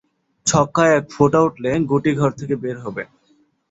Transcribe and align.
ছক্কায় 0.47 0.93
এক 0.97 1.05
ফোঁটা 1.13 1.39
উঠলে 1.47 1.69
গুটি 1.89 2.11
ঘর 2.19 2.31
থেকে 2.39 2.55
বের 2.63 2.77
হবে। 2.85 3.03